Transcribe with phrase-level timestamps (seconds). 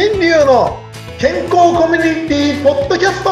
[0.00, 0.78] 新流の
[1.18, 3.30] 健康コミュニティポッドキャスト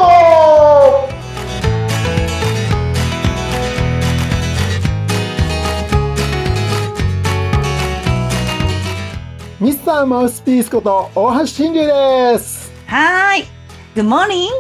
[9.61, 13.45] ミスターマウスピースこと大橋新流ですはーい。
[13.95, 14.57] グッモーニング。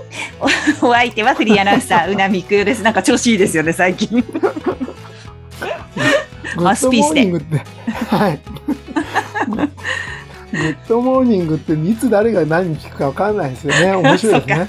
[0.86, 2.84] お相手はフリーアナウンサー、 うなみくです。
[2.84, 4.24] なんか調子いいですよね、最近。
[6.54, 7.32] マウスピースで。
[8.16, 8.38] はい。
[10.52, 13.92] Good morning っていつ誰が何聞くかわかんないですよね。
[13.96, 14.68] 面白いですね。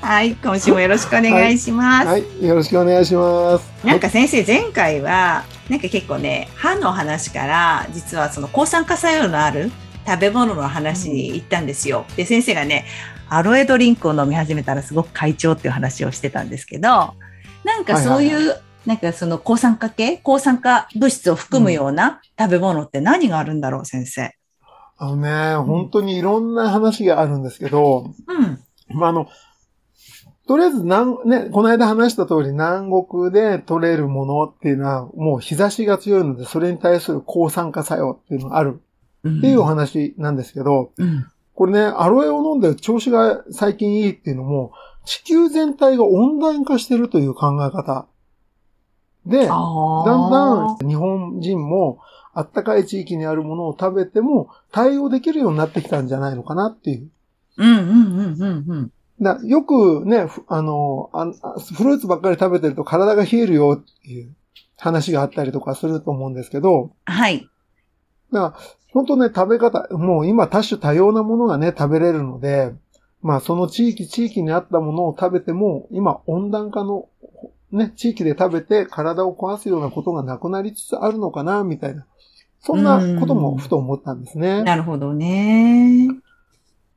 [0.00, 2.22] はい、今週もよろしくお願いします、はい。
[2.22, 3.70] はい、よろしくお願いします。
[3.84, 9.70] なんか先生、前回は、なんか結構ね、歯の話から、実はその抗酸化作用のある
[10.06, 12.06] 食べ物の話に行ったんですよ。
[12.16, 12.86] で、先生がね、
[13.28, 17.14] アロエドリンクを飲み始めたらすごく快調っていう話をしてたんですけど、
[17.64, 24.34] なんかそういう、はいはいはいなんかその抗酸化系抗酸化物質を含むような食べ物って何があるんだろう、先生？
[25.02, 28.96] あのね、本当にいろんな話があるんですけど、うん。
[28.96, 29.28] まあ、あの、
[30.46, 38.82] とりあえず南、ね、この間話した通り南国で取れるものっていうのはもう日差しが強いので、それに対する抗酸化作用っていうのがある
[39.26, 44.72] っていうお話なんですけど、うん、これね、アロエを飲んで調子が最近いいっていうのも、
[45.06, 48.06] 地球全体が温暖化してるという考え方。
[49.30, 52.00] で、だんだん日本人も
[52.34, 57.08] あったかい地域にあるものを食べても対応できるようになってきたんじゃないのかなっていう。
[57.56, 58.92] うんうんうんうんうん。
[59.20, 61.26] だよくね、あのあ、
[61.76, 64.34] フルーツばっかり食べてると体が冷えるよっていう
[64.78, 66.92] 話があったりとかすると思うんですけど。
[67.04, 67.48] はい。
[68.32, 72.72] だから、本当ね、食べ方、もう今多種多様なものがね、食べれるので、
[73.22, 77.08] まあその地域地域に合ったものを食べても、今温暖化の
[77.72, 82.06] ね、地域で食べて体を壊すようなことがなくなりつつあるのかな、みたいな。
[82.60, 84.62] そんなこともふと思ったんですね。
[84.62, 86.08] なるほどね。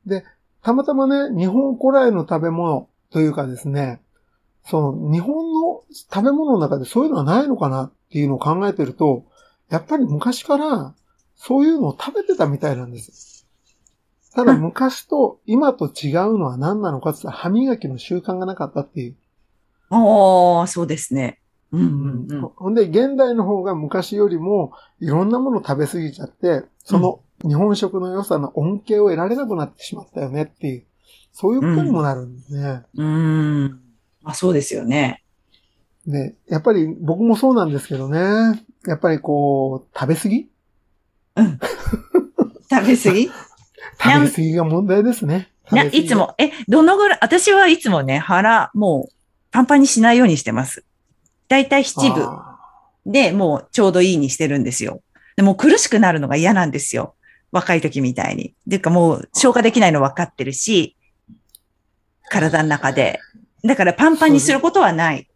[0.06, 0.24] で、
[0.62, 4.00] たまたまね、日本古来の食べ物というかですね、
[4.66, 9.24] その日本の食べ物の中でそういうのはないのかなっていうのを考えてると、
[9.70, 10.94] やっぱり昔から
[11.36, 13.46] そういうのを食べてたみたいなんです。
[14.34, 19.16] ただ昔と今と違うのは何なのかって言ったら歯磨きの習慣がなかったっていう。
[19.90, 21.40] ああ、そうですね。
[21.72, 30.84] うんうんうん、ほんで、現代の方が昔よりもいろんなもの食べ過ぎちゃって、その日本食の良さの恩恵を得られなくなってしまったよねっていう、
[31.32, 32.82] そういうことにもなるんですね。
[32.94, 33.06] うん。
[33.06, 33.80] うん
[34.24, 35.22] あ、そうですよね。
[36.06, 38.64] で、やっぱり僕もそうなんですけどね。
[38.86, 40.48] やっぱりこう、食べ過ぎ？
[41.36, 41.58] うん。
[42.70, 43.30] 食べ過ぎ？
[44.02, 45.50] 食べ過ぎが問題ですね。
[45.92, 49.14] いつも、え、どのぐらい、私はいつもね、腹、もう、
[49.54, 50.84] パンパンにしないようにしてます。
[51.46, 52.28] だいたい七分
[53.06, 55.00] でもうちょうどいいにしてるんですよ。
[55.36, 57.14] でも苦しくなるのが嫌なんですよ。
[57.52, 58.52] 若い時みたいに。
[58.68, 60.96] ていうかもう消化できないの分かってるし、
[62.30, 63.20] 体の中で。
[63.64, 65.28] だからパンパンにすることはない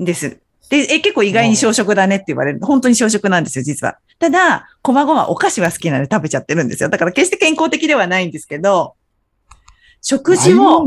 [0.00, 0.38] んです。
[0.70, 2.60] で、え、結構意外に小食だねって言われる。
[2.64, 3.98] 本当に小食なんですよ、実は。
[4.20, 6.90] ただ、こまごまお菓子は好きなので食べちゃってるんですよ。
[6.90, 8.94] だから決して健康的ではないんですけど、
[10.00, 10.86] 食事を、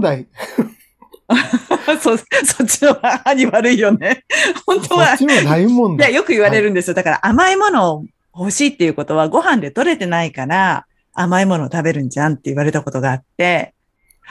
[1.99, 2.23] そ、そ
[2.63, 4.25] っちの歯に悪いよね。
[4.65, 5.07] 本当は。
[5.09, 6.09] そっちの大問題。
[6.09, 6.93] いや、よく言われるんですよ。
[6.93, 8.05] だから甘いものを
[8.37, 13.73] 欲しいっていうことはご飯で取れてないから甘いものを食べるんじゃんって言われたことがあって、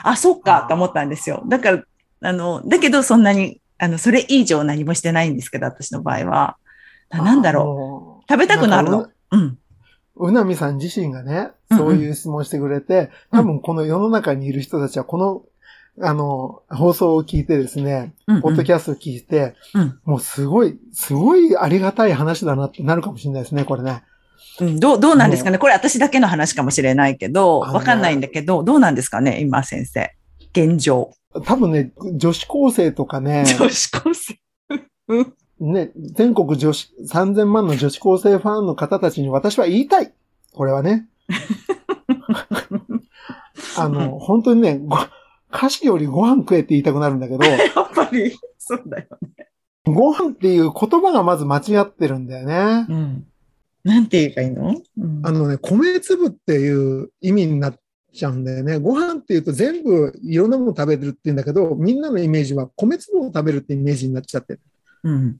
[0.03, 1.43] あ、そっかと思ったんですよ。
[1.47, 1.83] だから、
[2.21, 6.57] あの、だけどそんなに、あの、それ以上何もしてないんですけど、私の場合は。
[7.09, 8.31] なんだろう。
[8.31, 9.09] 食べたくなるの？
[9.31, 9.57] うん。
[10.19, 15.43] うなみさん自身がね、そういう質問してくれて、うんうん、多分この世の中にいる人たちはこの
[15.99, 24.03] あの、放送を聞いてですね、うんうん、ポッドキャストを聞いて、うん、もうすごい、すごいありがたい話だなってなるかもしれないですね、これね。
[24.59, 25.57] うん、どう、どうなんですかね？
[25.57, 29.39] これ私だけの話かもしれないけど、わかんないんだけど、どうなんですかね？
[29.41, 30.13] 今先生。
[30.51, 31.11] 現状。
[31.45, 33.45] 多分ね、女子高生とかね。
[33.59, 34.39] 女子高生
[35.59, 40.13] ね、全国女子、3000万の女子高生ファンの方たちに私は言いたい。
[40.53, 41.07] これはね。
[43.77, 44.79] あの、本当にね、
[45.57, 47.43] 歌詞よりご飯食えって言いたくなるんだけど。
[47.43, 47.59] やっ
[47.95, 49.47] ぱり、そうだよね。
[49.85, 52.85] ご飯っていう言葉がまず間違ってるんだよね。
[52.87, 53.25] うん。
[53.83, 57.79] なんて言えばいいの、うん、あのね、米粒っていう意味になっ
[58.13, 58.77] ちゃうんだよね。
[58.77, 64.59] ご飯っていうと全部いろんなもの食べてるって言うんだけど、みんなのイメージは米粒を食べるってイメージになっちゃってる。
[65.03, 65.37] うん。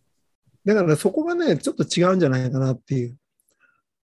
[0.65, 3.17] だからそこがね、ちょっと違うんじゃないかなっていう。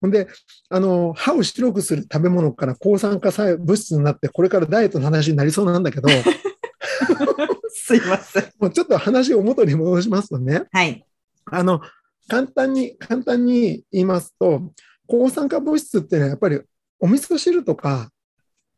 [0.03, 0.27] ほんで、
[0.69, 6.09] あの、歯を白くする食べ物から抗酸化物質になって、これからダイエットの話になりそうなんだけど、
[7.71, 8.51] すいません。
[8.59, 10.63] もうちょっと話を元に戻しますとね。
[10.73, 11.05] はい。
[11.45, 11.79] あの、
[12.27, 14.73] 簡単に、簡単に言いますと、
[15.07, 16.59] 抗酸化物質っていうのはやっぱり
[16.99, 18.09] お味噌汁とか、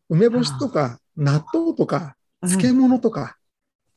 [0.10, 3.38] 梅干しとか納豆とかうん漬物とか、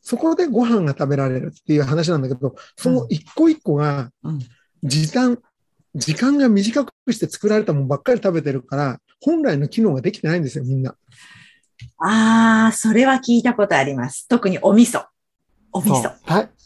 [0.00, 4.38] そこでご飯が食べられるっていう話なんだけど、その一個一個がうん
[5.94, 10.94] 時間が短くして作られたものばっかり食べてるから、本来の機能ができてないんですよ、みんな。
[11.98, 14.28] ああ、それは聞いたことあります。
[14.28, 15.04] 特にお味噌。
[15.72, 16.12] お味噌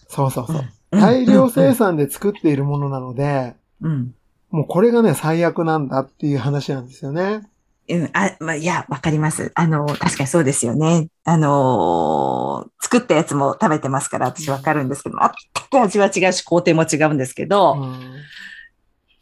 [0.08, 0.56] そうそうそう。
[0.56, 4.14] うん大量生産で作っているものなので、うん。
[4.50, 7.48] もうこれがね、最悪なんだっていう話なんですよね。
[7.88, 9.52] うん、あ、まあ、いや、わかります。
[9.54, 11.08] あの、確かにそうですよね。
[11.24, 15.30] あのー作ったやつも食べてますから、私わかるんですけど、全
[15.70, 18.02] く味は違うし、工程も違うんですけど、うん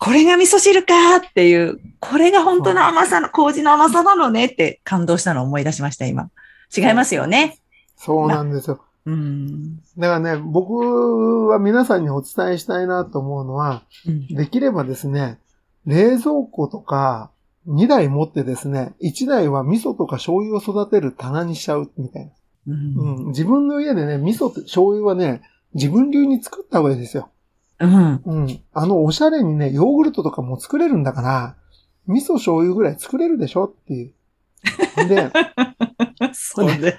[0.00, 6.31] これが味噌汁かっていう、これが本当の甘さの、麹の甘さなのねって感動したのを思い出しました、今。
[6.75, 7.58] 違いますよね。
[7.97, 8.82] そうなんですよ。
[9.05, 9.76] うん。
[9.99, 15.38] だからね、僕は皆さんにお伝えしたいなと思うのは、うんできればですね、
[15.85, 17.31] 冷蔵庫とか
[17.69, 22.32] 2台持ってですね、1台は味噌とか醤油を育てる棚にしちゃうみたいな。
[22.69, 23.19] うん。
[23.19, 25.43] うん、自分の家でね、味噌と醤油はね、
[25.75, 27.29] 自分流に作った方がいいですよ。
[27.81, 28.23] うん。
[28.25, 28.61] うん。
[28.73, 31.56] あの、おしゃれにね、ヨーグルトとかも作れるんだから、
[32.06, 34.12] 味噌醤油ぐらい作れるでしょっていう。
[35.09, 35.31] で、
[36.32, 36.99] そうね。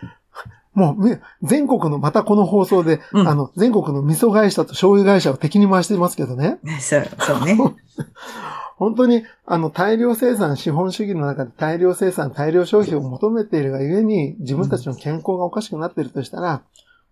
[0.73, 6.59] もうみ、全国の、またこの放送で、うんあの、全国の味噌会社と醤油会社を敵に回してますけどね。
[6.79, 7.57] そう、そうね。
[8.77, 16.63] 本当に、あの、大量生産、資本主義の中で大量生産、大量消費を求めているがゆえに、自分たちの健康がおかしくなっているとしたら、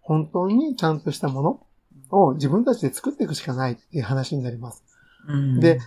[0.01, 1.59] 本当にちゃんとしたもの
[2.09, 4.83] を自分たちで作っていくしかないっていう話になります。
[5.27, 5.79] うんで、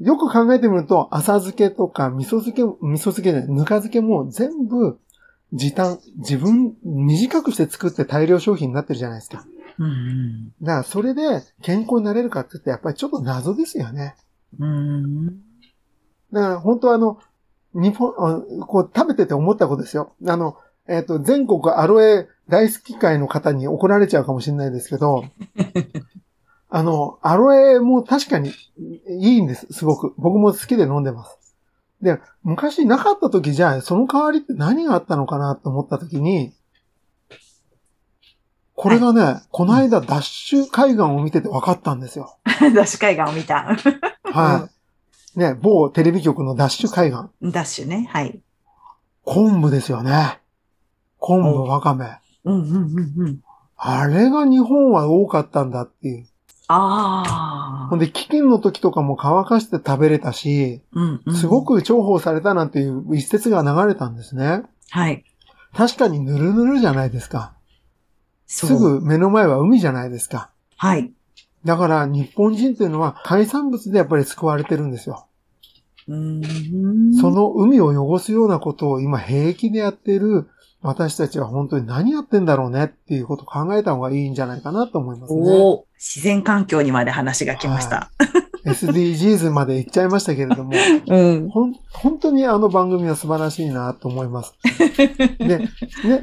[0.00, 4.98] よく考えてみると、浅漬けとか味噌漬け、味噌漬けじゃない、ぬか漬けも全部
[5.52, 9.46] 時短、自分、短くして作って大量消費になってるじゃないですか。
[9.78, 10.48] うん。
[10.62, 14.16] だからそれで健康になれるかって言ってやっぱりちょっと謎ですよね。
[14.58, 15.26] うん。
[16.32, 17.18] だから本当はあの、
[17.74, 20.12] 日本、あこう食べてて思ったことですよ。
[20.26, 25.24] あの、えっ、と、全国アロエ大好き会の方に怒られちゃうかもしれないですけど、
[26.68, 28.52] あの、アロエも確かに
[29.08, 30.14] いいんです、すごく。
[30.18, 31.38] 僕も好きで飲んでます。
[32.02, 36.52] で、昔なかった時じゃあ、その代わりって何があったのかなと思った時に、
[38.74, 42.36] これがね、この間ダッシュ海岸を見てて分かったんですよ。
[42.44, 43.76] ダッシュ海岸を見た。
[44.24, 44.68] は
[45.34, 45.38] い。
[45.38, 47.22] ね、某テレビ局のダッシュ海岸。
[47.42, 48.08] ダッシュね。
[48.10, 48.40] はい。
[49.24, 50.40] 昆布ですよね。
[51.26, 52.06] 昆布、わかめ。
[52.44, 53.40] うんうんうんうん。
[53.76, 56.26] あれが日本は多かったんだっていう。
[56.68, 57.86] ああ。
[57.90, 61.64] ほんで、飢饉の時とかも乾かして食べれたし、うんうんすご。
[61.64, 64.62] く重宝されたなんていう一節が流れたんですね。
[64.90, 65.24] はい。
[65.74, 67.54] 確かにぬるぬるじゃないですか。
[68.46, 68.72] す。
[68.76, 70.50] ぐ目の前は海じゃないですか。
[70.76, 71.12] はい。
[71.64, 75.26] だから日本人っていうのは海産物でやっぱり救われてるんですよ。
[76.06, 80.48] うーんその海を汚すようなことを今平気でやっている
[80.86, 85.40] 私たちは本当に何やってんだろうねっていうことを考えた方がいいんじゃないかなと思いますね。
[85.40, 88.10] おー自然環境にまで話が来ました。
[88.66, 90.72] SDGs まで行っちゃいましたけれども、
[91.06, 91.48] うん。
[91.48, 91.74] 本
[92.18, 94.54] 当にあの番組は素晴らしいなと思います。
[95.38, 95.68] で、ね、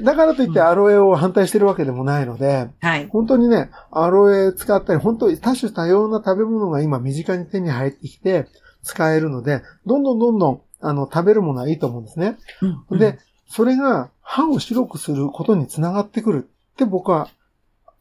[0.02, 3.08] だからといってアロエを反対してるわけでもないので、はい。
[3.10, 8.48] 本当にね、アロエ使ったり、本当に多種多様な食べ物が今身近に手に入ってきて
[8.84, 12.38] 使えるので、どんどんどんどん、あの、食べるものはいいと思うんですね。
[12.90, 13.20] うんで、、
[13.54, 17.30] それが歯を白くすることにつながってくるって僕は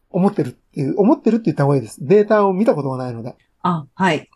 [0.09, 1.99] 思ってるっていう、思ってるって言った方がいいです。
[2.06, 3.37] データを見たことがないので。
[3.61, 4.30] あ、はい。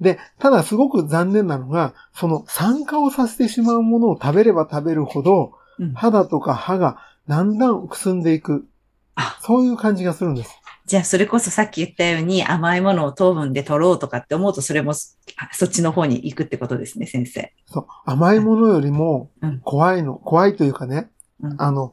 [0.00, 8.66] で、ただすごく残念なのが、その酸化をさせてしまうものを食べれば食べるほど、うん肌とか歯がだんだんくすんでいく
[9.14, 9.38] あ。
[9.42, 10.58] そういう感じがするんです。
[10.86, 15.16] じゃあ、それこそさっき言ったように甘いものを糖分で取ろうとかって思うと、それもそ
[15.52, 17.52] そっちの方に行くってことですね、先生。
[17.66, 17.86] そう。
[18.04, 21.10] 甘いものよりもうん怖いの、怖いというかね、
[21.42, 21.92] うんあの、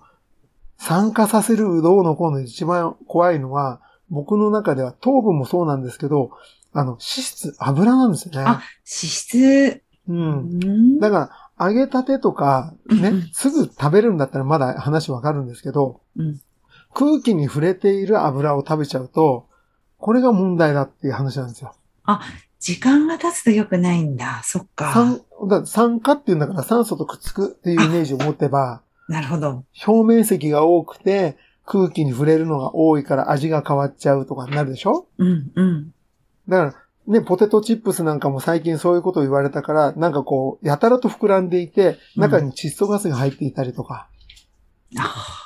[0.78, 6.30] 酸化させるどうのこうの一番怖いのは、僕の中では糖分もそうなんですけど、
[6.72, 8.42] あの、脂質、油なんですよね。
[8.42, 9.82] あ脂質。
[10.08, 10.14] う。
[10.14, 16.42] うんんだから、揚げたてとか、ねうんうん、すぐ食べるんだったらまだ話わかるんですけど、うん
[16.94, 19.48] 空気に触れている油を食べちゃうと、
[19.98, 21.74] これが問題だっていう話なんですよ。
[22.60, 24.42] 時間が経つと良くないんだ。
[24.44, 24.94] そっか。
[24.94, 29.66] 酸、だ酸化っていうんだから酸素とくっつくっていうイメージを持ってば、なるほど。
[29.86, 35.08] 表面積が多くて空気に触れるのが多いから味が変わっちゃうとかになるでしょ？
[35.18, 35.94] うん、うん。
[36.48, 44.08] だから、ね、ポテトチップスなんかも最近そういうことを言われたから、なんかこう、やたらと膨らんでいて、中に窒素ガスが入っていたりとか、
[44.98, 45.43] ああ、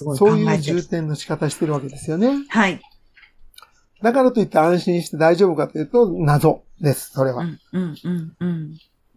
[0.00, 0.58] すごい考そういう。
[0.58, 2.46] 重点の仕方してるわけですよね。
[2.48, 2.80] はい。
[4.02, 7.44] だからといって安心して大丈夫かというと、謎です、それは。
[7.44, 8.46] うん、うん、うん、う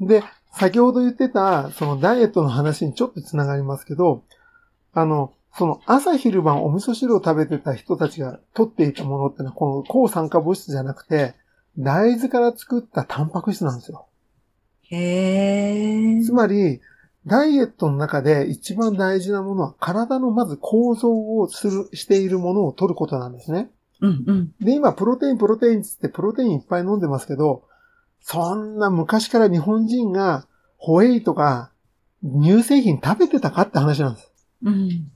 [0.03, 0.07] ん。
[0.07, 4.23] で、先ほど言ってた、そのダイエットの話にちょっとつながりますけど、
[4.93, 11.35] あの、その朝昼晩お味噌汁を食べてた人たちが取っていたものってのは、この抗酸化物質じゃなくて、
[11.77, 14.07] 大豆から作ったタンパク質なんですよ。
[14.89, 16.23] へえ。
[16.23, 16.81] つまり、
[17.25, 23.71] ダイエットの中で一番大事なものは体のまず構造をする、しているものを取ることなんですね。
[24.01, 24.53] うんうん。
[24.59, 27.63] で、今、プロテイン、プロテインつってプロテインいっぱい飲んでますけど、
[28.19, 31.71] そんな昔から日本人がホエイとか
[32.23, 34.31] 乳製品食べてたかって話なんです。
[34.63, 35.11] うん。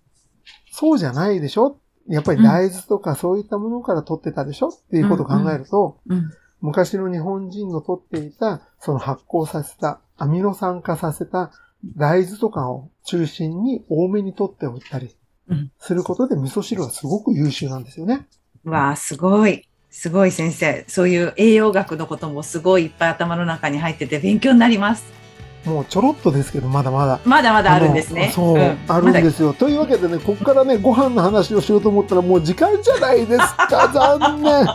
[0.72, 1.80] そうじゃないでしょ？
[2.08, 4.70] やっぱり大豆とかそういったものから取ってたでしょ？
[4.70, 6.32] っていうことを考えると、うん。
[6.62, 11.52] 昔の日本人の取っていた、その発酵させた、アミノ酸化させた
[11.96, 15.15] 大豆とかを中心に多めに取っておったり
[15.50, 18.27] うんすることで味噌汁はすごく優秀なんですよね。
[18.63, 19.67] わあ、すごい。
[19.89, 20.84] すごい先生。
[20.88, 25.17] そういう栄養学のこともすごいいっぱい頭の中に入ってて勉強になります。
[25.65, 27.20] もうちょろっとですけど、まだまだ。
[27.25, 28.32] まだまだあるんですね。
[28.34, 29.53] そう、んあるんですよ。
[29.53, 33.89] というわけでね、ここからね、ご飯の話をしようと思ったらもう時間じゃないですか。
[34.20, 34.65] 残念。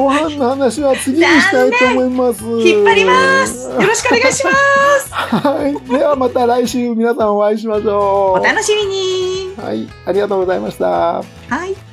[0.00, 2.42] ご飯の話は次にしたいと思います。
[2.42, 3.68] 引っ張ります。
[3.68, 4.50] よろしくお願いしま
[5.00, 5.12] す。
[5.12, 5.88] はい。
[5.90, 8.40] ではまた来週皆さんお会いしましょう。
[8.40, 9.54] お楽しみに。
[9.62, 9.86] はい。
[10.06, 10.86] ありがとうございました。
[10.86, 11.22] は
[11.66, 11.89] い。